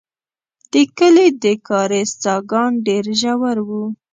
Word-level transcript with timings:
د 0.71 0.73
کلي 0.97 1.27
د 1.43 1.45
کاریز 1.67 2.09
څاګان 2.23 2.71
ډېر 2.87 3.05
ژور 3.19 3.57
وو. 3.67 3.83